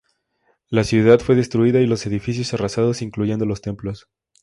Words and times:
La 0.71 0.83
ciudad 0.83 1.19
fue 1.19 1.35
destruida, 1.35 1.79
y 1.79 1.85
los 1.85 2.07
edificios 2.07 2.55
arrasados, 2.55 3.03
incluyendo 3.03 3.45
los 3.45 3.61
templos. 3.61 4.09